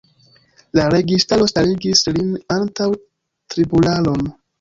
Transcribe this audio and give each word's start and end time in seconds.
La 0.77 0.85
registaro 0.93 1.45
starigis 1.51 2.01
lin 2.15 2.31
antaŭ 2.55 2.87
tribunalon. 3.55 4.27